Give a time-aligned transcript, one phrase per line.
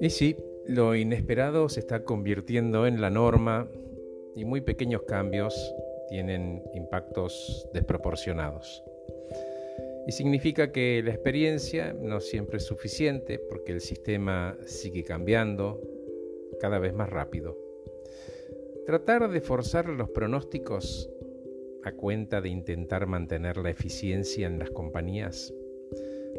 [0.00, 3.68] Y sí, lo inesperado se está convirtiendo en la norma
[4.36, 5.74] y muy pequeños cambios
[6.08, 8.84] tienen impactos desproporcionados.
[10.06, 15.82] Y significa que la experiencia no siempre es suficiente porque el sistema sigue cambiando
[16.60, 17.58] cada vez más rápido.
[18.86, 21.10] Tratar de forzar los pronósticos
[21.92, 25.52] cuenta de intentar mantener la eficiencia en las compañías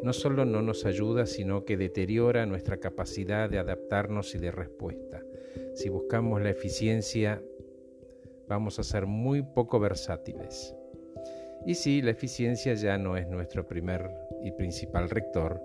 [0.03, 5.21] no solo no nos ayuda, sino que deteriora nuestra capacidad de adaptarnos y de respuesta.
[5.73, 7.41] Si buscamos la eficiencia,
[8.47, 10.75] vamos a ser muy poco versátiles.
[11.65, 14.09] Y si la eficiencia ya no es nuestro primer
[14.41, 15.61] y principal rector,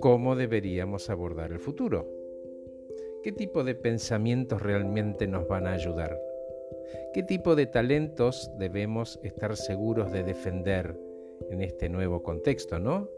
[0.00, 2.08] ¿cómo deberíamos abordar el futuro?
[3.22, 6.18] ¿Qué tipo de pensamientos realmente nos van a ayudar?
[7.12, 10.98] ¿Qué tipo de talentos debemos estar seguros de defender
[11.50, 13.08] en este nuevo contexto, no?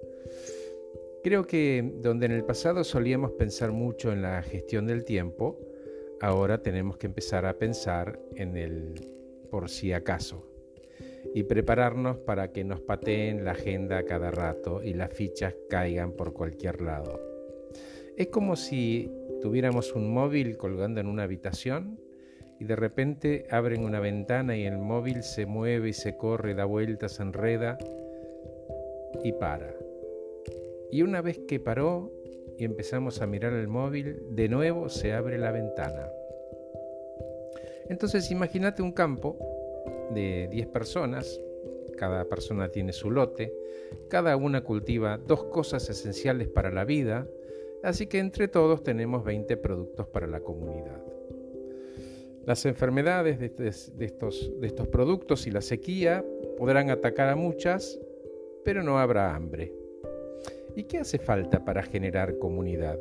[1.22, 5.58] Creo que donde en el pasado solíamos pensar mucho en la gestión del tiempo,
[6.20, 8.94] ahora tenemos que empezar a pensar en el
[9.50, 10.46] por si acaso
[11.34, 16.32] y prepararnos para que nos pateen la agenda cada rato y las fichas caigan por
[16.32, 17.20] cualquier lado.
[18.16, 22.00] Es como si tuviéramos un móvil colgando en una habitación
[22.60, 26.66] y de repente abren una ventana y el móvil se mueve y se corre, da
[26.66, 27.78] vueltas, enreda
[29.24, 29.74] y para.
[30.90, 32.12] Y una vez que paró
[32.58, 36.10] y empezamos a mirar el móvil, de nuevo se abre la ventana.
[37.88, 39.38] Entonces imagínate un campo
[40.14, 41.40] de 10 personas,
[41.96, 43.54] cada persona tiene su lote,
[44.08, 47.26] cada una cultiva dos cosas esenciales para la vida,
[47.82, 51.00] así que entre todos tenemos 20 productos para la comunidad.
[52.50, 56.24] Las enfermedades de, estos, estos productos y la sequía
[56.58, 57.96] podrán atacar a muchas,
[58.64, 59.72] pero no habrá hambre.
[60.74, 62.98] ¿Y qué hace falta para generar comunidad?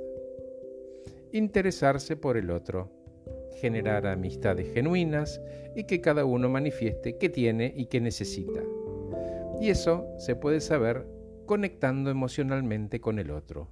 [1.31, 2.91] Interesarse por el otro,
[3.59, 5.41] generar amistades genuinas
[5.75, 8.61] y que cada uno manifieste qué tiene y qué necesita.
[9.59, 11.07] Y eso se puede saber
[11.47, 13.67] conectando emocionalmente con el otro.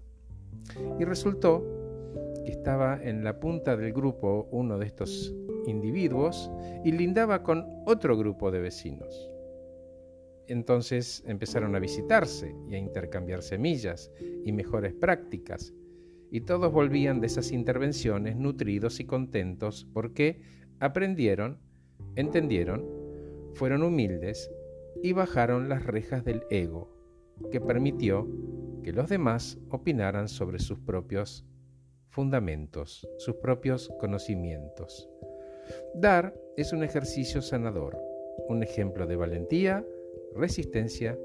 [1.00, 1.77] Y resultó
[2.68, 5.34] estaba en la punta del grupo uno de estos
[5.68, 6.52] individuos
[6.84, 9.32] y lindaba con otro grupo de vecinos.
[10.48, 14.12] Entonces empezaron a visitarse y a intercambiar semillas
[14.44, 15.74] y mejores prácticas,
[16.30, 20.42] y todos volvían de esas intervenciones nutridos y contentos porque
[20.82, 21.62] aprendieron,
[22.18, 22.86] entendieron,
[23.54, 24.52] fueron humildes
[25.02, 26.92] y bajaron las rejas del ego,
[27.50, 28.28] que permitió
[28.84, 31.46] que los demás opinaran sobre sus propios
[32.10, 35.10] fundamentos, sus propios conocimientos.
[35.94, 37.98] Dar es un ejercicio sanador,
[38.48, 39.86] un ejemplo de valentía,
[40.34, 41.18] resistencia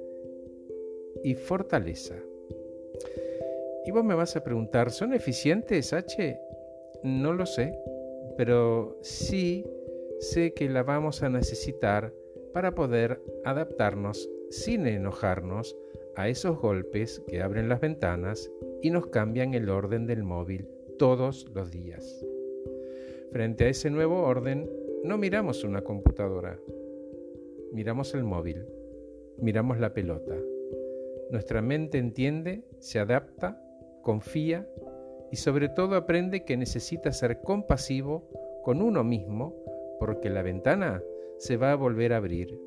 [1.23, 2.17] y fortaleza.
[3.85, 6.39] Y vos me vas a preguntar, ¿son eficientes H?
[7.03, 7.77] No lo sé,
[8.37, 9.67] pero sí
[10.21, 12.13] sé que la vamos a necesitar
[12.53, 15.77] para poder adaptarnos sin enojarnos
[16.15, 18.51] a esos golpes que abren las ventanas
[18.83, 22.25] y nos cambian el orden del móvil todos los días.
[23.31, 24.69] Frente a ese nuevo orden,
[25.05, 26.59] no miramos una computadora,
[27.73, 28.67] miramos el móvil
[29.43, 30.35] miramos la pelota.
[31.31, 33.61] Nuestra mente entiende, se adapta,
[34.03, 34.69] confía
[35.31, 38.29] y sobre todo aprende que necesita ser compasivo
[38.63, 39.55] con uno mismo
[39.99, 41.03] porque la ventana
[41.39, 42.59] se va a volver a abrir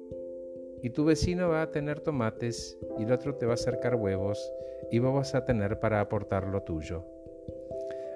[0.85, 4.53] y tu vecino va a tener tomates y el otro te va a acercar huevos
[4.91, 7.03] y vos vas a tener para aportar lo tuyo.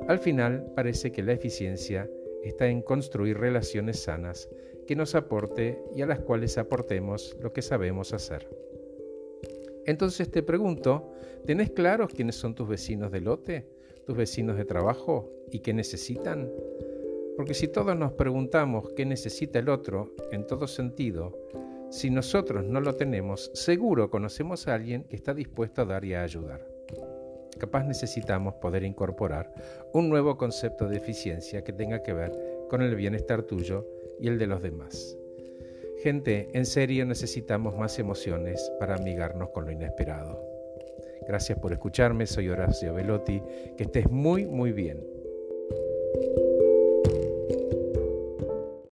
[0.07, 2.07] Al final parece que la eficiencia
[2.43, 4.47] está en construir relaciones sanas
[4.85, 8.47] que nos aporte y a las cuales aportemos lo que sabemos hacer.
[9.87, 11.11] Entonces te pregunto,
[11.47, 13.65] ¿tenés claros quiénes son tus vecinos de lote,
[14.05, 16.47] tus vecinos de trabajo y qué necesitan?
[17.35, 21.35] Porque si todos nos preguntamos qué necesita el otro en todo sentido,
[21.89, 26.13] si nosotros no lo tenemos, seguro conocemos a alguien que está dispuesto a dar y
[26.13, 26.65] a ayudar.
[27.57, 29.51] Capaz necesitamos poder incorporar
[29.93, 32.31] un nuevo concepto de eficiencia que tenga que ver
[32.69, 33.87] con el bienestar tuyo
[34.19, 35.17] y el de los demás.
[36.03, 40.41] Gente, en serio necesitamos más emociones para amigarnos con lo inesperado.
[41.27, 43.41] Gracias por escucharme, soy Horacio Velotti,
[43.75, 45.18] que estés muy muy bien.